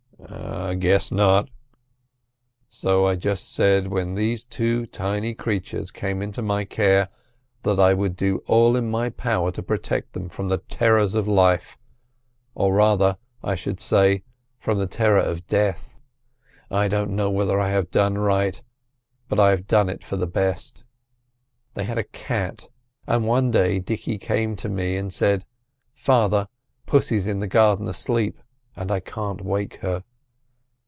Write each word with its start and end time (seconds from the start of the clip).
"I 0.33 0.75
guess 0.75 1.11
not." 1.11 1.49
"So 2.69 3.05
I 3.05 3.15
just 3.17 3.51
said, 3.53 3.87
when 3.87 4.13
these 4.13 4.45
two 4.45 4.85
tiny 4.85 5.33
creatures 5.33 5.91
came 5.91 6.21
into 6.21 6.41
my 6.41 6.63
care, 6.63 7.09
that 7.63 7.79
I 7.79 7.93
would 7.93 8.15
do 8.15 8.37
all 8.47 8.77
in 8.77 8.89
my 8.89 9.09
power 9.09 9.51
to 9.51 9.61
protect 9.63 10.13
them 10.13 10.29
from 10.29 10.47
the 10.47 10.59
terrors 10.59 11.13
of 11.15 11.27
life—or 11.27 12.73
rather, 12.73 13.17
I 13.43 13.55
should 13.55 13.81
say, 13.81 14.23
from 14.57 14.77
the 14.77 14.87
terror 14.87 15.19
of 15.19 15.47
death. 15.47 15.99
I 16.69 16.87
don't 16.87 17.11
know 17.15 17.29
whether 17.29 17.59
I 17.59 17.69
have 17.69 17.91
done 17.91 18.17
right, 18.17 18.61
but 19.27 19.39
I 19.39 19.49
have 19.49 19.67
done 19.67 19.89
it 19.89 20.03
for 20.05 20.15
the 20.15 20.27
best. 20.27 20.85
They 21.73 21.83
had 21.83 21.97
a 21.97 22.05
cat, 22.05 22.69
and 23.05 23.27
one 23.27 23.51
day 23.51 23.79
Dicky 23.79 24.17
came 24.17 24.51
in 24.51 24.55
to 24.57 24.69
me 24.69 24.95
and 24.95 25.11
said: 25.11 25.43
'Father, 25.93 26.47
pussy's 26.85 27.27
in 27.27 27.39
the 27.39 27.47
garden 27.47 27.87
asleep, 27.89 28.39
and 28.77 28.91
I 28.91 29.01
can't 29.01 29.41
wake 29.41 29.77
her. 29.77 30.05